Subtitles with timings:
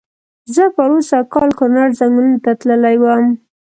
[0.55, 3.25] زه پرو سږ کال کونړ ځنګلونو ته تللی وم.